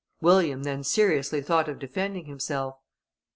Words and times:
William 0.19 0.63
then 0.63 0.83
seriously 0.83 1.41
thought 1.41 1.69
of 1.69 1.77
defending 1.77 2.25
himself. 2.25 2.79